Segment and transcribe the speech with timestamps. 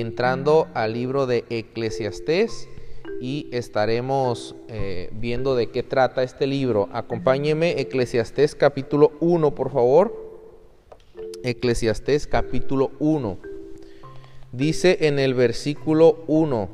[0.00, 2.68] entrando al libro de Eclesiastés
[3.20, 6.88] y estaremos eh, viendo de qué trata este libro.
[6.92, 10.28] Acompáñeme, Eclesiastés capítulo 1, por favor.
[11.42, 13.38] Eclesiastés capítulo 1.
[14.52, 16.68] Dice en el versículo 1,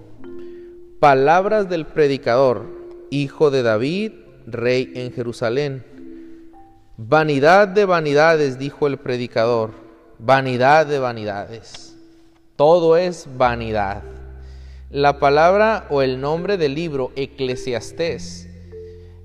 [1.00, 2.66] palabras del predicador,
[3.10, 4.12] hijo de David,
[4.46, 5.84] rey en Jerusalén.
[6.96, 9.72] Vanidad de vanidades, dijo el predicador,
[10.18, 11.93] vanidad de vanidades.
[12.56, 14.04] Todo es vanidad.
[14.88, 18.48] La palabra o el nombre del libro, Eclesiastés,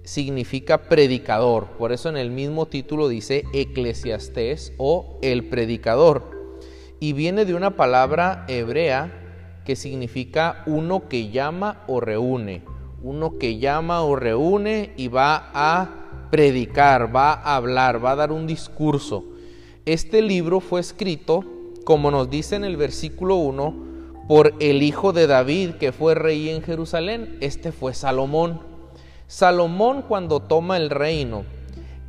[0.03, 1.67] significa predicador.
[1.77, 6.57] Por eso en el mismo título dice Eclesiastés o el predicador.
[6.99, 12.63] Y viene de una palabra hebrea que significa uno que llama o reúne.
[13.03, 18.31] Uno que llama o reúne y va a predicar, va a hablar, va a dar
[18.31, 19.23] un discurso.
[19.85, 23.89] Este libro fue escrito, como nos dice en el versículo 1,
[24.27, 27.37] por el hijo de David que fue rey en Jerusalén.
[27.41, 28.61] Este fue Salomón.
[29.25, 31.45] Salomón cuando toma el reino,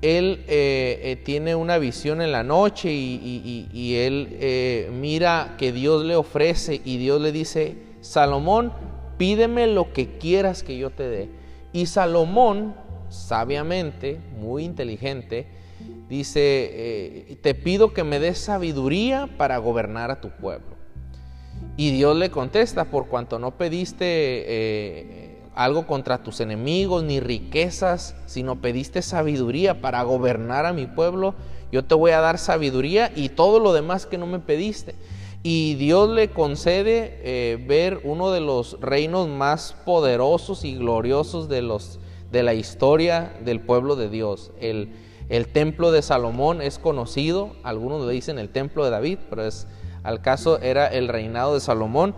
[0.02, 6.04] él eh, eh, tiene una visión en la noche y, él eh, mira que Dios
[6.04, 8.72] le ofrece y Dios le dice, Salomón,
[9.18, 11.28] pídeme lo que quieras que yo te dé.
[11.72, 12.74] Y Salomón,
[13.10, 15.46] sabiamente, muy inteligente,
[16.08, 20.80] dice, te pido que me des sabiduría para gobernar a tu pueblo.
[21.76, 28.14] Y Dios le contesta, por cuanto no pediste eh, algo contra tus enemigos, ni riquezas,
[28.26, 31.34] sino pediste sabiduría para gobernar a mi pueblo,
[31.72, 34.94] yo te voy a dar sabiduría y todo lo demás que no me pediste.
[35.42, 41.62] Y Dios le concede eh, ver uno de los reinos más poderosos y gloriosos de,
[41.62, 41.98] los,
[42.30, 44.50] de la historia del pueblo de Dios.
[44.60, 44.90] El,
[45.30, 49.68] el templo de Salomón es conocido, algunos le dicen el templo de David, pero es
[50.02, 52.16] al caso era el reinado de Salomón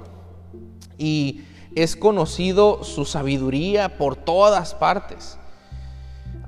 [0.96, 1.42] y
[1.74, 5.38] es conocido su sabiduría por todas partes.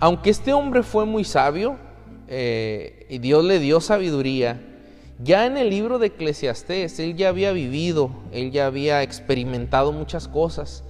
[0.00, 1.76] Aunque este hombre fue muy sabio
[2.28, 4.62] eh, y Dios le dio sabiduría,
[5.19, 10.28] ya en el libro de Eclesiastés él ya había vivido, él ya había experimentado muchas
[10.28, 10.82] cosas.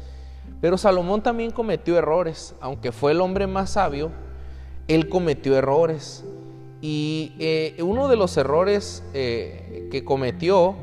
[0.60, 4.12] Pero Salomón también cometió errores, aunque fue el hombre más sabio,
[4.88, 6.24] él cometió errores.
[6.80, 10.74] Y eh, uno de los errores eh, que cometió,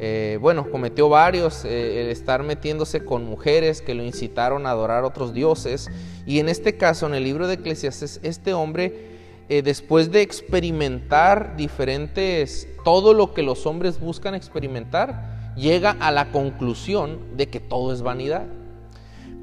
[0.00, 5.32] eh, bueno, cometió varios, el estar metiéndose con mujeres que lo incitaron a adorar otros
[5.32, 5.88] dioses.
[6.26, 9.14] Y en este caso, en el libro de Eclesiastes, este hombre,
[9.48, 17.36] después de experimentar diferentes, todo lo que los hombres buscan experimentar, llega a la conclusión
[17.36, 18.46] de que todo es vanidad.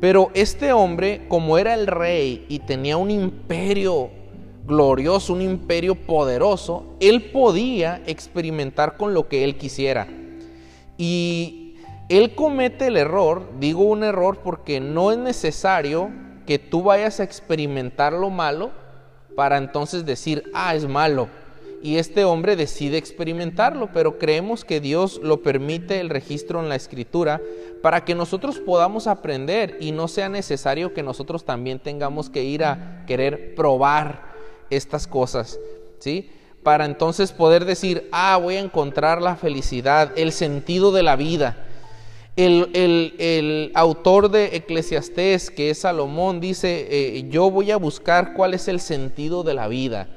[0.01, 4.09] Pero este hombre, como era el rey y tenía un imperio
[4.65, 10.07] glorioso, un imperio poderoso, él podía experimentar con lo que él quisiera.
[10.97, 11.75] Y
[12.09, 16.09] él comete el error, digo un error porque no es necesario
[16.47, 18.71] que tú vayas a experimentar lo malo
[19.35, 21.29] para entonces decir, ah, es malo.
[21.83, 26.75] Y este hombre decide experimentarlo, pero creemos que Dios lo permite el registro en la
[26.75, 27.41] escritura
[27.81, 32.63] para que nosotros podamos aprender y no sea necesario que nosotros también tengamos que ir
[32.63, 34.31] a querer probar
[34.69, 35.59] estas cosas,
[35.97, 36.29] ¿sí?
[36.61, 41.65] Para entonces poder decir, ah, voy a encontrar la felicidad, el sentido de la vida.
[42.35, 48.67] El, autor de Eclesiastés, que es Salomón, dice, eh, yo voy a buscar cuál es
[48.67, 50.07] el sentido de la vida.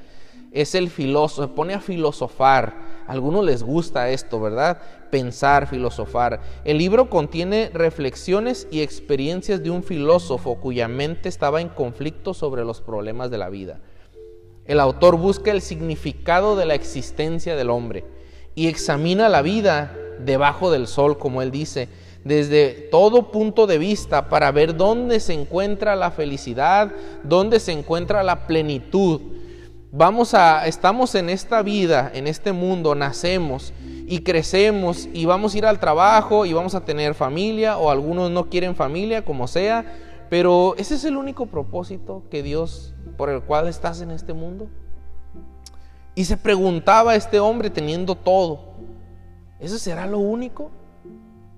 [0.54, 2.94] Es el filósofo, se pone a filosofar.
[3.06, 4.80] A algunos les gusta esto, ¿verdad?
[5.10, 6.40] Pensar, filosofar.
[6.64, 12.64] El libro contiene reflexiones y experiencias de un filósofo cuya mente estaba en conflicto sobre
[12.64, 13.80] los problemas de la vida.
[14.64, 18.04] El autor busca el significado de la existencia del hombre
[18.54, 19.94] y examina la vida
[20.24, 21.88] debajo del sol, como él dice,
[22.24, 26.92] desde todo punto de vista para ver dónde se encuentra la felicidad,
[27.24, 29.20] dónde se encuentra la plenitud.
[29.96, 33.72] Vamos a estamos en esta vida, en este mundo, nacemos
[34.08, 38.28] y crecemos y vamos a ir al trabajo y vamos a tener familia o algunos
[38.28, 39.84] no quieren familia, como sea,
[40.28, 44.66] pero ese es el único propósito que Dios por el cual estás en este mundo?
[46.16, 48.74] Y se preguntaba este hombre teniendo todo,
[49.60, 50.72] ¿eso será lo único?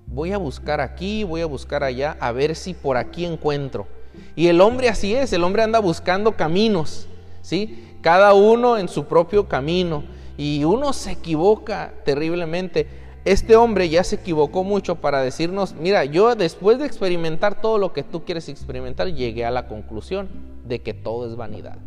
[0.05, 3.87] Voy a buscar aquí, voy a buscar allá, a ver si por aquí encuentro.
[4.35, 7.07] Y el hombre así es, el hombre anda buscando caminos,
[7.47, 7.95] ¿sí?
[8.01, 10.03] Cada uno en su propio camino.
[10.37, 12.87] Y uno se equivoca terriblemente.
[13.23, 17.93] Este hombre ya se equivocó mucho para decirnos, mira, yo después de experimentar todo lo
[17.93, 20.27] que tú quieres experimentar, llegué a la conclusión
[20.65, 21.77] de que todo es vanidad.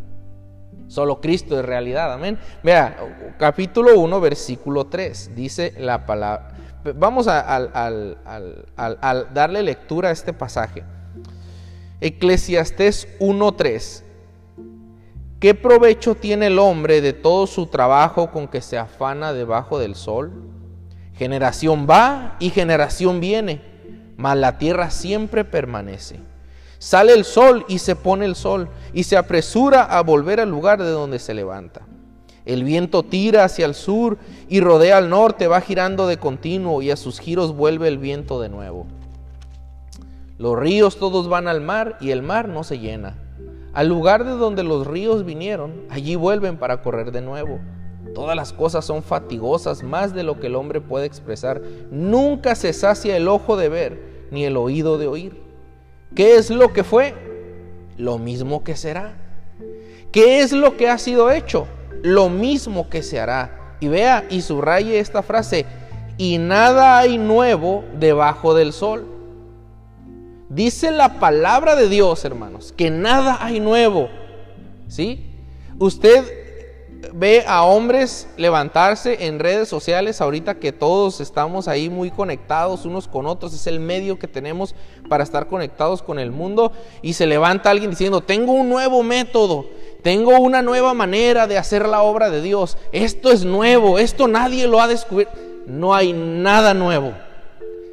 [0.88, 2.38] Solo Cristo es realidad, amén.
[2.62, 2.96] Vea,
[3.38, 6.54] capítulo 1, versículo 3, dice la palabra.
[6.96, 7.60] Vamos a,
[9.32, 10.82] darle lectura a este pasaje.
[12.00, 14.09] Eclesiastés 1.3.
[15.40, 19.94] ¿Qué provecho tiene el hombre de todo su trabajo con que se afana debajo del
[19.94, 20.32] sol?
[21.14, 23.62] Generación va y generación viene,
[24.18, 26.20] mas la tierra siempre permanece.
[26.78, 30.82] Sale el sol y se pone el sol, y se apresura a volver al lugar
[30.82, 31.86] de donde se levanta.
[32.44, 36.90] El viento tira hacia el sur y rodea al norte, va girando de continuo y
[36.90, 38.86] a sus giros vuelve el viento de nuevo.
[40.36, 43.16] Los ríos todos van al mar y el mar no se llena.
[43.72, 47.60] Al lugar de donde los ríos vinieron, allí vuelven para correr de nuevo.
[48.14, 51.62] Todas las cosas son fatigosas más de lo que el hombre puede expresar.
[51.90, 55.42] Nunca se sacia el ojo de ver ni el oído de oír.
[56.14, 57.14] ¿Qué es lo que fue?
[57.96, 59.16] Lo mismo que será.
[60.10, 61.68] ¿Qué es lo que ha sido hecho?
[62.02, 63.76] Lo mismo que se hará.
[63.78, 65.64] Y vea y subraye esta frase,
[66.18, 69.06] y nada hay nuevo debajo del sol.
[70.50, 74.08] Dice la palabra de Dios, hermanos, que nada hay nuevo.
[74.88, 75.24] ¿Sí?
[75.78, 76.24] Usted
[77.14, 83.06] ve a hombres levantarse en redes sociales ahorita que todos estamos ahí muy conectados unos
[83.06, 84.74] con otros, es el medio que tenemos
[85.08, 89.66] para estar conectados con el mundo y se levanta alguien diciendo, tengo un nuevo método,
[90.02, 94.66] tengo una nueva manera de hacer la obra de Dios, esto es nuevo, esto nadie
[94.66, 97.12] lo ha descubierto, no hay nada nuevo,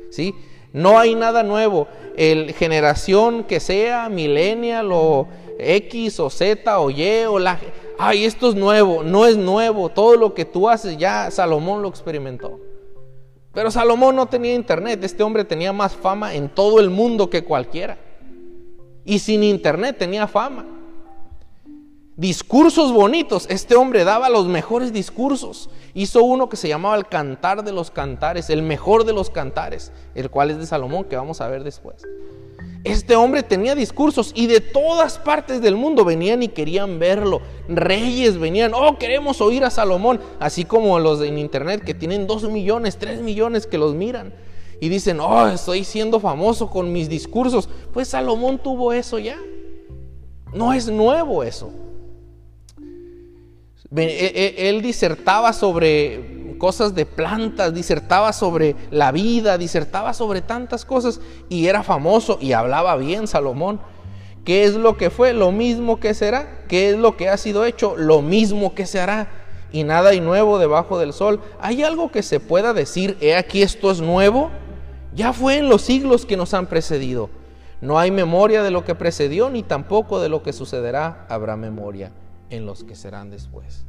[0.10, 0.34] ¿sí?
[0.74, 1.88] No hay nada nuevo,
[2.18, 5.28] el generación que sea, millennial o
[5.60, 7.60] X o Z o Y o la
[7.98, 11.90] ay, esto es nuevo, no es nuevo, todo lo que tú haces ya Salomón lo
[11.90, 12.60] experimentó.
[13.54, 17.44] Pero Salomón no tenía internet, este hombre tenía más fama en todo el mundo que
[17.44, 17.98] cualquiera.
[19.04, 20.77] Y sin internet tenía fama.
[22.18, 25.70] Discursos bonitos, este hombre daba los mejores discursos.
[25.94, 29.92] Hizo uno que se llamaba el Cantar de los Cantares, el mejor de los cantares,
[30.16, 32.02] el cual es de Salomón, que vamos a ver después.
[32.84, 37.40] Este hombre tenía discursos y de todas partes del mundo venían y querían verlo.
[37.70, 42.50] Reyes venían, oh, queremos oír a Salomón, así como los en internet que tienen dos
[42.50, 44.34] millones, tres millones que los miran
[44.80, 47.70] y dicen, oh, estoy siendo famoso con mis discursos.
[47.94, 49.38] Pues Salomón tuvo eso ya.
[50.52, 51.72] No es nuevo eso.
[53.96, 54.04] E,
[54.58, 61.22] e, él disertaba sobre cosas de plantas, disertaba sobre la vida, disertaba sobre tantas cosas
[61.50, 63.80] y era famoso y hablaba bien Salomón.
[64.44, 65.34] ¿Qué es lo que fue?
[65.34, 66.66] Lo mismo que será.
[66.68, 67.96] ¿Qué es lo que ha sido hecho?
[67.98, 69.30] Lo mismo que se hará.
[69.72, 71.42] Y nada hay nuevo debajo del sol.
[71.60, 74.50] ¿Hay algo que se pueda decir, he aquí esto es nuevo?
[75.14, 77.30] Ya fue en los siglos que nos han precedido.
[77.82, 82.12] No hay memoria de lo que precedió, ni tampoco de lo que sucederá habrá memoria
[82.50, 83.86] en los que serán después.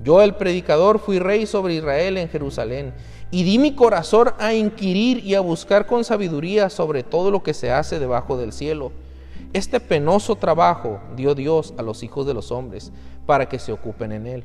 [0.00, 2.94] Yo el predicador fui rey sobre Israel en Jerusalén
[3.30, 7.52] y di mi corazón a inquirir y a buscar con sabiduría sobre todo lo que
[7.52, 8.92] se hace debajo del cielo.
[9.52, 12.92] Este penoso trabajo dio Dios a los hijos de los hombres
[13.26, 14.44] para que se ocupen en él.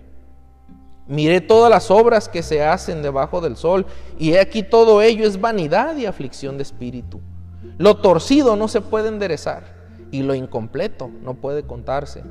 [1.05, 3.85] Miré todas las obras que se hacen debajo del sol
[4.17, 7.19] y he aquí todo ello es vanidad y aflicción de espíritu.
[7.77, 9.63] Lo torcido no se puede enderezar
[10.11, 12.23] y lo incompleto no puede contarse.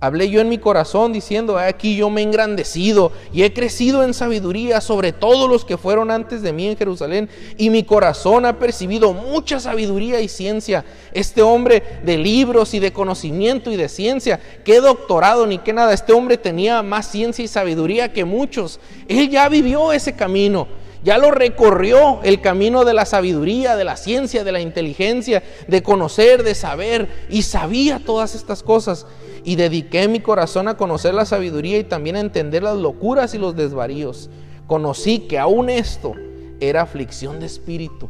[0.00, 4.14] Hablé yo en mi corazón diciendo, aquí yo me he engrandecido y he crecido en
[4.14, 8.60] sabiduría sobre todos los que fueron antes de mí en Jerusalén y mi corazón ha
[8.60, 10.84] percibido mucha sabiduría y ciencia.
[11.12, 15.92] Este hombre de libros y de conocimiento y de ciencia, qué doctorado ni qué nada,
[15.92, 18.78] este hombre tenía más ciencia y sabiduría que muchos.
[19.08, 20.68] Él ya vivió ese camino.
[21.02, 25.82] Ya lo recorrió el camino de la sabiduría, de la ciencia, de la inteligencia, de
[25.82, 29.06] conocer, de saber, y sabía todas estas cosas
[29.44, 33.38] y dediqué mi corazón a conocer la sabiduría y también a entender las locuras y
[33.38, 34.30] los desvaríos.
[34.66, 36.14] Conocí que aún esto
[36.60, 38.08] era aflicción de espíritu.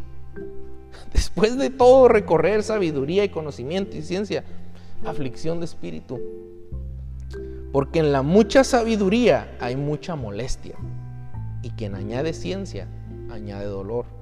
[1.13, 4.45] Después de todo recorrer sabiduría y conocimiento y ciencia,
[5.05, 6.21] aflicción de espíritu.
[7.73, 10.77] Porque en la mucha sabiduría hay mucha molestia.
[11.63, 12.89] Y quien añade ciencia,
[13.31, 14.18] añade dolor.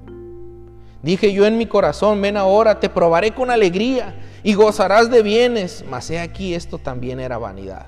[1.01, 5.83] Dije yo en mi corazón, ven ahora, te probaré con alegría y gozarás de bienes.
[5.89, 7.87] Mas he aquí, esto también era vanidad.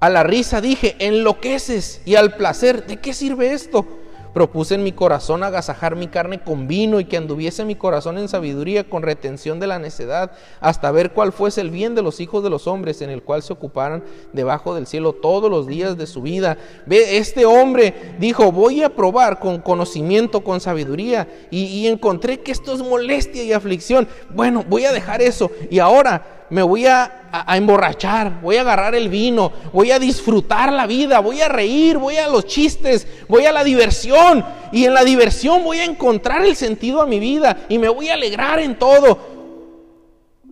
[0.00, 3.86] A la risa dije, enloqueces y al placer, ¿de qué sirve esto?
[4.32, 8.28] Propuse en mi corazón agasajar mi carne con vino y que anduviese mi corazón en
[8.28, 12.42] sabiduría con retención de la necedad, hasta ver cuál fuese el bien de los hijos
[12.42, 16.06] de los hombres en el cual se ocuparan debajo del cielo todos los días de
[16.06, 16.56] su vida.
[16.86, 22.52] Ve, este hombre dijo, voy a probar con conocimiento, con sabiduría, y, y encontré que
[22.52, 24.08] esto es molestia y aflicción.
[24.30, 29.08] Bueno, voy a dejar eso y ahora me voy a, emborrachar, voy a agarrar el
[29.08, 33.52] vino, voy a disfrutar la vida, voy a reír, voy a los chistes, voy a
[33.52, 34.44] la diversión.
[34.70, 38.10] Y en la diversión voy a encontrar el sentido a mi vida y me voy
[38.10, 39.18] a alegrar en todo.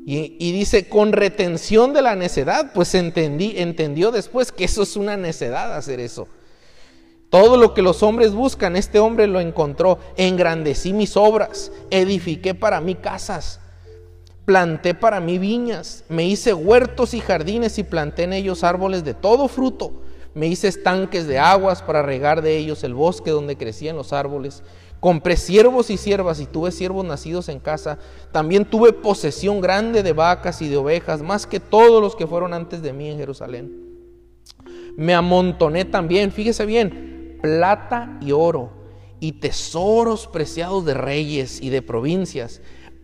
[0.07, 5.19] Y, dice, con retención de la necedad, pues entendí, entendió después que eso es una
[5.19, 6.28] necedad hacer eso.
[7.28, 9.99] Todo lo que los hombres buscan, este hombre lo encontró.
[10.16, 13.61] Engrandecí mis obras, edifiqué para mí casas,
[14.44, 19.14] planté para mí viñas, me hice huertos y jardines y planté en ellos árboles de
[19.14, 19.92] todo fruto.
[20.35, 24.62] Me hice estanques de aguas para regar de ellos el bosque donde crecían los árboles.
[25.00, 27.99] Compré siervos y siervas y tuve siervos nacidos en casa.
[28.32, 32.52] También tuve posesión grande de vacas y de ovejas, más que todos los que fueron
[32.52, 33.90] antes de mí en Jerusalén.
[34.97, 38.70] Me amontoné también, fíjese bien, plata y oro
[39.20, 42.61] y tesoros preciados de reyes y de provincias.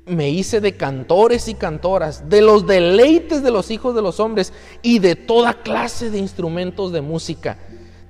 [0.07, 4.53] Me hice de cantores y cantoras, de los deleites de los hijos de los hombres
[4.83, 7.59] y de toda clase de instrumentos de música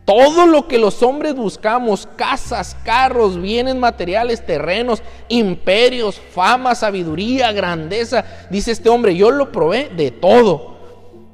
[0.06, 8.24] todo lo que los hombres buscamos, casas, carros, bienes materiales, terrenos, imperios, fama, sabiduría, grandeza,
[8.48, 10.76] dice este hombre, yo lo probé de todo.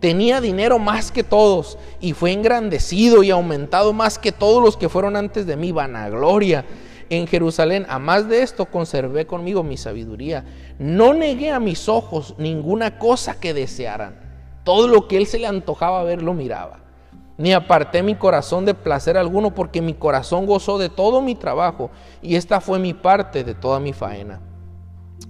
[0.00, 4.88] Tenía dinero más que todos y fue engrandecido y aumentado más que todos los que
[4.88, 6.64] fueron antes de mí, vanagloria.
[7.12, 10.47] En Jerusalén, a más de esto, conservé conmigo mi sabiduría.
[10.78, 14.19] No negué a mis ojos ninguna cosa que desearan.
[14.64, 16.83] Todo lo que él se le antojaba ver lo miraba
[17.38, 21.90] ni aparté mi corazón de placer alguno, porque mi corazón gozó de todo mi trabajo,
[22.21, 24.40] y esta fue mi parte de toda mi faena.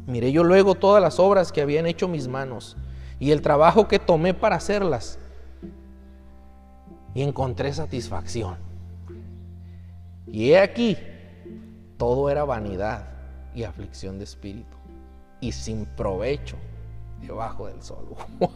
[0.07, 2.77] Miré yo luego todas las obras que habían hecho mis manos,
[3.19, 5.19] y el trabajo que tomé para hacerlas,
[7.15, 8.57] y encontré satisfacción.
[10.27, 10.99] Y he aquí,
[12.03, 13.05] todo era vanidad
[13.55, 14.77] y aflicción de espíritu,
[15.41, 16.57] y sin provecho
[17.21, 18.09] debajo del sol.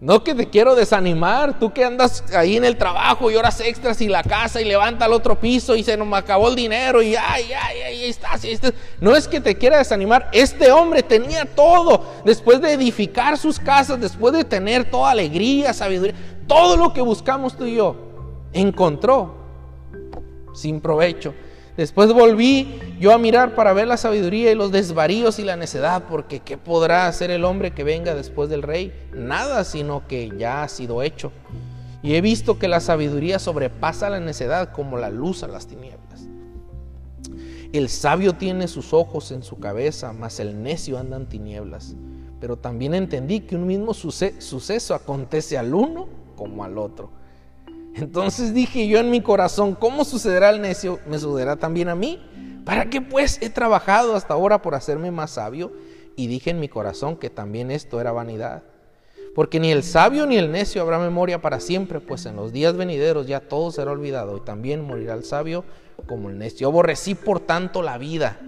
[0.00, 4.02] No que te quiero desanimar, tú que andas ahí en el trabajo y horas extras
[4.02, 7.16] y la casa y levanta al otro piso y se nos acabó el dinero y
[7.16, 8.42] ay, ay, ay, ahí estás,
[9.00, 13.98] No es que te quiera desanimar, este hombre tenía todo, después de edificar sus casas,
[13.98, 16.14] después de tener toda alegría, sabiduría,
[16.46, 17.96] todo lo que buscamos tú y yo,
[18.52, 19.43] encontró
[20.54, 21.34] sin provecho.
[21.76, 26.04] Después volví yo a mirar para ver la sabiduría y los desvaríos y la necedad,
[26.08, 28.92] porque ¿qué podrá hacer el hombre que venga después del rey?
[29.12, 31.32] Nada, sino que ya ha sido hecho.
[32.00, 36.28] Y he visto que la sabiduría sobrepasa la necedad como la luz a las tinieblas.
[37.72, 41.96] El sabio tiene sus ojos en su cabeza, mas el necio anda en tinieblas.
[42.40, 46.06] Pero también entendí que un mismo suceso acontece al uno
[46.36, 47.10] como al otro.
[47.94, 50.98] Entonces dije yo en mi corazón, ¿cómo sucederá al necio?
[51.06, 52.20] ¿Me sucederá también a mí?
[52.64, 55.72] ¿Para qué pues he trabajado hasta ahora por hacerme más sabio?
[56.16, 58.64] Y dije en mi corazón que también esto era vanidad.
[59.34, 62.76] Porque ni el sabio ni el necio habrá memoria para siempre, pues en los días
[62.76, 65.64] venideros ya todo será olvidado y también morirá el sabio
[66.06, 66.68] como el necio.
[66.68, 68.38] Aborrecí por tanto la vida,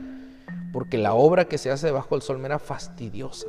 [0.72, 3.46] porque la obra que se hace bajo el sol me era fastidiosa.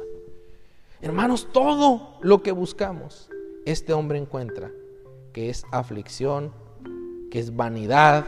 [1.02, 3.30] Hermanos, todo lo que buscamos,
[3.66, 4.72] este hombre encuentra
[5.38, 6.52] que es aflicción,
[7.30, 8.26] que es vanidad.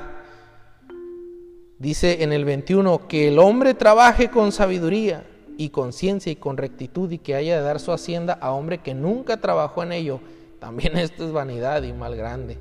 [1.80, 5.25] Dice en el 21 que el hombre trabaje con sabiduría
[5.58, 8.78] y con ciencia y con rectitud y que haya de dar su hacienda a hombre
[8.78, 10.20] que nunca trabajó en ello.
[10.60, 12.60] También esto es vanidad y mal grande.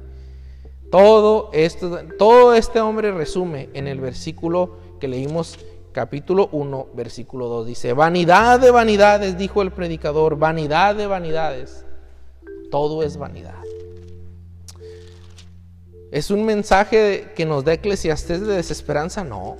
[0.90, 5.58] Todo esto, todo este hombre resume en el versículo que leímos
[5.92, 7.66] capítulo 1, versículo 2.
[7.66, 11.84] Dice, vanidad de vanidades, dijo el predicador, vanidad de vanidades.
[12.70, 13.67] Todo es vanidad.
[16.10, 19.24] ¿Es un mensaje que nos da Eclesiastés de desesperanza?
[19.24, 19.58] No.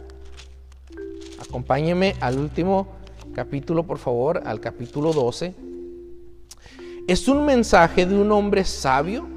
[1.39, 2.89] Acompáñeme al último
[3.35, 5.55] capítulo, por favor, al capítulo 12.
[7.07, 9.29] Es un mensaje de un hombre sabio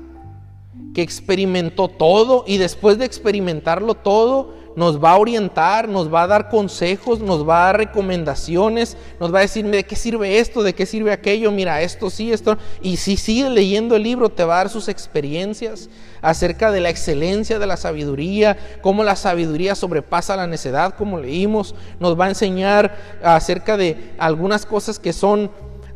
[0.94, 6.28] que experimentó todo y después de experimentarlo todo, nos va a orientar, nos va a
[6.28, 10.64] dar consejos, nos va a dar recomendaciones, nos va a decir de qué sirve esto,
[10.64, 12.58] de qué sirve aquello, mira esto sí, esto.
[12.82, 15.90] Y si sigue leyendo el libro, te va a dar sus experiencias
[16.22, 21.76] acerca de la excelencia de la sabiduría, cómo la sabiduría sobrepasa la necedad, como leímos,
[22.00, 25.50] nos va a enseñar acerca de algunas cosas que son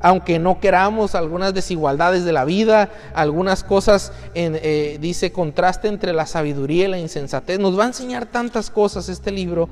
[0.06, 6.14] aunque no queramos, algunas desigualdades de la vida, algunas cosas, en, eh, dice, contraste entre
[6.14, 7.58] la sabiduría y la insensatez.
[7.58, 9.68] Nos va a enseñar tantas cosas este libro,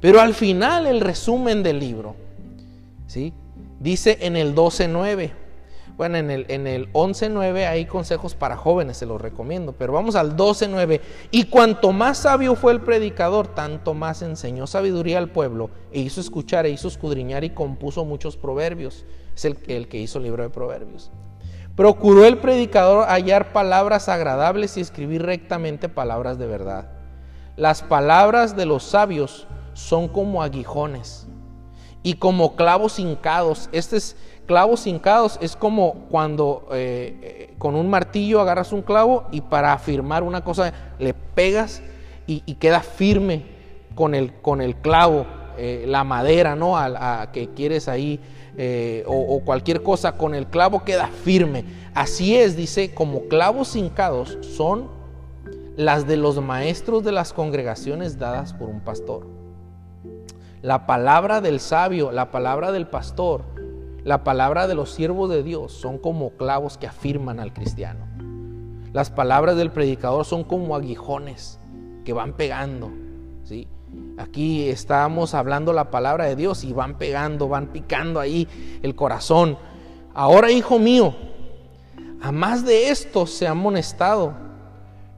[0.00, 2.16] pero al final el resumen del libro,
[3.06, 3.34] ¿sí?
[3.78, 5.32] Dice en el 12.9,
[5.96, 10.16] Bueno, en el, en el 11.9 hay consejos para jóvenes, se los recomiendo, pero vamos
[10.16, 11.00] al 12.9.
[11.30, 16.20] Y cuanto más sabio fue el predicador, tanto más enseñó sabiduría al pueblo, e hizo
[16.20, 19.04] escuchar, e hizo escudriñar y compuso muchos proverbios.
[19.36, 21.10] Es el, el que hizo el libro de proverbios.
[21.76, 26.90] Procuró el predicador hallar palabras agradables y escribir rectamente palabras de verdad.
[27.56, 31.26] Las palabras de los sabios son como aguijones
[32.02, 33.68] y como clavos hincados.
[33.72, 34.16] Este es
[34.46, 39.72] clavos hincados, es como cuando eh, eh, con un martillo agarras un clavo y para
[39.72, 41.82] afirmar una cosa le pegas
[42.26, 43.42] y, queda firme
[43.94, 45.26] con el, con el clavo,
[45.58, 46.78] eh, la madera, ¿no?
[46.78, 48.20] A, que quieres ahí,
[49.06, 51.64] o, o, cualquier cosa, con el clavo queda firme.
[51.94, 54.88] Así es, dice, como clavos hincados son
[55.76, 59.41] las de los maestros de las congregaciones dadas por un pastor.
[60.62, 63.42] La palabra del sabio, la palabra del pastor,
[64.04, 68.06] la palabra de los siervos de Dios son como clavos que afirman al cristiano.
[68.92, 71.58] Las palabras del predicador son como aguijones
[72.04, 72.92] que van pegando.
[73.42, 73.66] ¿sí?
[74.18, 78.46] Aquí estamos hablando la palabra de Dios y van pegando, van picando ahí
[78.82, 79.58] el corazón.
[80.14, 81.12] Ahora, hijo mío,
[82.20, 84.32] a más de esto se ha amonestado.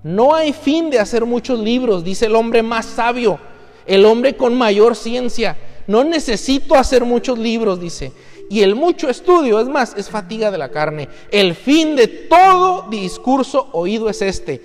[0.03, 3.39] No hay fin de hacer muchos libros, dice el hombre más sabio
[3.87, 5.57] el hombre con mayor ciencia.
[5.87, 8.13] No necesito hacer muchos libros, dice.
[8.51, 11.09] Y el mucho estudio, es más, es fatiga de la carne.
[11.31, 14.63] El fin de todo discurso oído es este.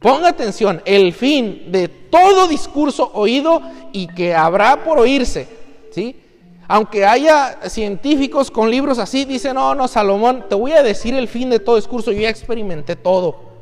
[0.00, 5.46] Ponga atención, el fin de todo discurso oído y que habrá por oírse,
[5.92, 6.16] ¿sí?
[6.66, 11.28] Aunque haya científicos con libros así, dice, no, no, Salomón, te voy a decir el
[11.28, 13.52] fin de todo discurso, yo ya experimenté todo.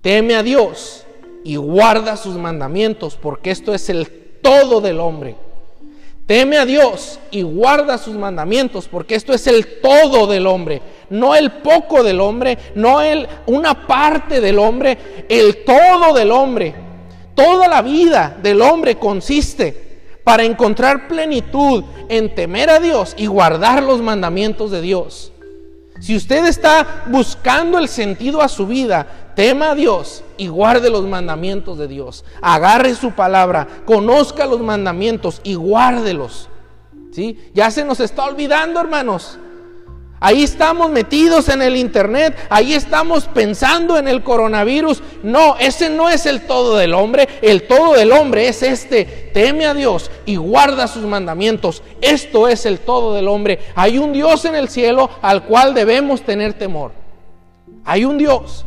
[0.00, 1.04] Teme a Dios
[1.48, 4.06] y guarda sus mandamientos, porque esto es el
[4.42, 5.34] todo del hombre.
[6.26, 11.34] Teme a Dios y guarda sus mandamientos, porque esto es el todo del hombre, no
[11.34, 16.74] el poco del hombre, no el una parte del hombre, el todo del hombre.
[17.34, 23.82] Toda la vida del hombre consiste para encontrar plenitud en temer a Dios y guardar
[23.82, 25.32] los mandamientos de Dios.
[26.00, 31.06] Si usted está buscando el sentido a su vida, tema a Dios y guarde los
[31.06, 32.24] mandamientos de Dios.
[32.40, 36.48] Agarre su palabra, conozca los mandamientos y guárdelos.
[37.12, 37.50] ¿Sí?
[37.54, 39.38] Ya se nos está olvidando, hermanos.
[40.20, 45.00] Ahí estamos metidos en el internet, ahí estamos pensando en el coronavirus.
[45.22, 49.04] No, ese no es el todo del hombre, el todo del hombre es este.
[49.32, 51.84] Teme a Dios y guarda sus mandamientos.
[52.00, 53.60] Esto es el todo del hombre.
[53.76, 56.92] Hay un Dios en el cielo al cual debemos tener temor.
[57.84, 58.64] Hay un Dios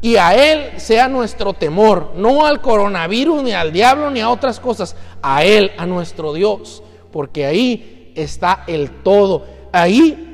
[0.00, 4.58] y a Él sea nuestro temor, no al coronavirus, ni al diablo, ni a otras
[4.58, 9.44] cosas, a Él, a nuestro Dios, porque ahí está el todo.
[9.72, 10.27] Ahí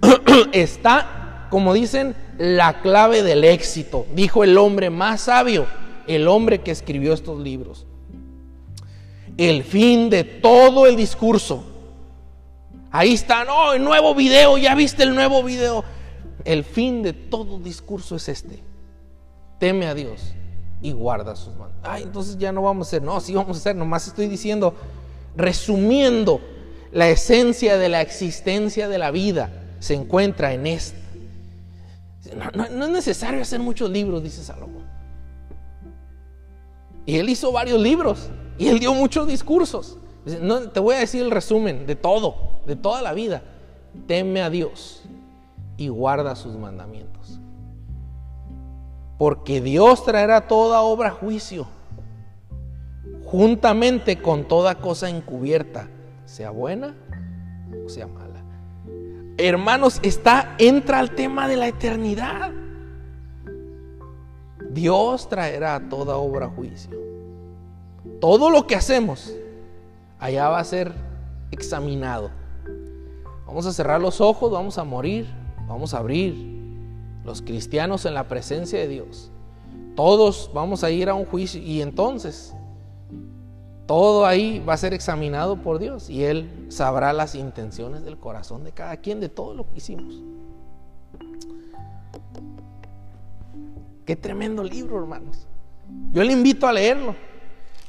[0.52, 5.66] está, como dicen, la clave del éxito, dijo el hombre más sabio,
[6.06, 7.86] el hombre que escribió estos libros.
[9.36, 11.64] El fin de todo el discurso.
[12.90, 15.84] Ahí está, no, el nuevo video, ya viste el nuevo video.
[16.44, 18.62] El fin de todo discurso es este.
[19.58, 20.32] Teme a Dios
[20.80, 21.74] y guarda sus manos.
[21.82, 24.74] Ay, entonces ya no vamos a hacer, no, sí vamos a hacer, nomás estoy diciendo,
[25.36, 26.40] resumiendo
[26.92, 30.98] la esencia de la existencia de la vida se encuentra en esto.
[32.54, 34.86] No, es necesario hacer muchos libros, dice Salomón.
[37.06, 39.96] Y él hizo varios libros y él dio muchos discursos.
[40.42, 43.42] No, te voy a decir el resumen de todo, de toda la vida.
[44.06, 45.02] Teme a Dios
[45.78, 47.40] y guarda sus mandamientos.
[49.16, 51.66] Porque Dios traerá toda obra a juicio,
[53.24, 55.88] juntamente con toda cosa encubierta,
[56.24, 56.94] sea buena
[57.84, 58.27] o sea mala
[59.38, 62.50] hermanos, está, entra al tema de la eternidad.
[64.70, 66.90] Dios traerá toda obra a juicio.
[68.20, 69.32] Todo lo que hacemos
[70.18, 70.92] allá va a ser
[71.50, 72.30] examinado.
[73.46, 75.26] Vamos a cerrar los ojos, vamos a morir,
[75.66, 76.58] vamos a abrir.
[77.24, 79.30] Los cristianos en la presencia de Dios.
[79.94, 82.54] Todos vamos a ir a un juicio y entonces
[83.88, 88.62] todo ahí va a ser examinado por Dios y Él sabrá las intenciones del corazón
[88.62, 90.22] de cada quien de todo lo que hicimos.
[94.04, 95.46] Qué tremendo libro, hermanos.
[96.12, 97.16] Yo le invito a leerlo.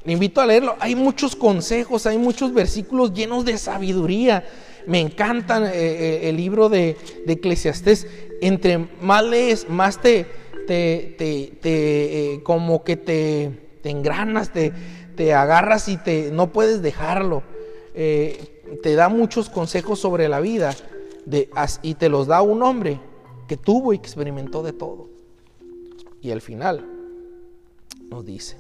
[0.05, 0.77] Le invito a leerlo.
[0.79, 4.45] Hay muchos consejos, hay muchos versículos llenos de sabiduría.
[4.87, 8.07] Me encanta eh, eh, el libro de, de, Eclesiastés.
[8.41, 10.25] Entre más lees, más te,
[10.65, 14.71] te, te, eh, como que te, te engranas, te,
[15.19, 17.43] te agarras y te, no puedes dejarlo.
[17.93, 20.73] Eh, te da muchos consejos sobre la vida.
[21.25, 21.49] de,
[21.81, 23.01] y te los da un hombre
[23.45, 25.09] que tuvo y experimentó de todo.
[26.21, 26.85] Y al final
[28.09, 28.55] nos dice,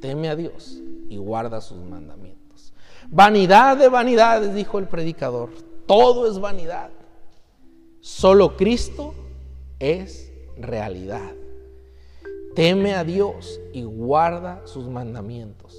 [0.00, 2.72] teme a Dios y guarda sus mandamientos.
[3.08, 5.50] Vanidad de vanidades, dijo el predicador,
[5.86, 6.90] todo es vanidad.
[8.00, 9.14] Solo Cristo
[9.78, 11.30] es realidad.
[12.60, 15.74] Teme a Dios y guarda sus mandamientos,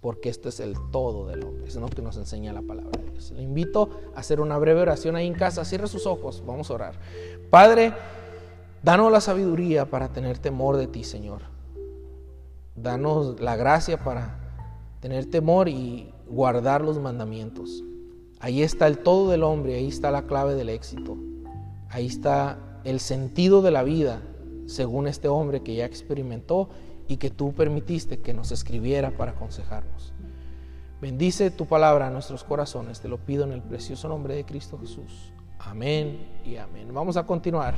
[0.00, 1.68] porque esto es el todo del hombre.
[1.68, 3.30] Es lo que nos enseña la palabra de Dios.
[3.32, 5.66] Le invito a hacer una breve oración ahí en casa.
[5.66, 6.94] Cierre sus ojos, vamos a orar.
[7.50, 7.92] Padre,
[8.82, 11.42] danos la sabiduría para tener temor de ti, Señor.
[12.74, 14.38] Danos la gracia para
[15.00, 17.84] tener temor y guardar los mandamientos.
[18.40, 21.18] Ahí está el todo del hombre, ahí está la clave del éxito.
[21.90, 24.22] Ahí está el sentido de la vida,
[24.72, 26.68] según este hombre que ya experimentó
[27.08, 30.12] y que tú permitiste que nos escribiera para aconsejarnos.
[31.00, 34.78] Bendice tu palabra a nuestros corazones, te lo pido en el precioso nombre de Cristo
[34.78, 35.32] Jesús.
[35.58, 36.92] Amén y amén.
[36.92, 37.74] Vamos a continuar.